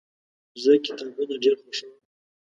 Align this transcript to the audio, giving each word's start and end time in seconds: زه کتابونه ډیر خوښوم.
زه 0.63 0.71
کتابونه 0.85 1.35
ډیر 1.43 1.55
خوښوم. 1.61 1.93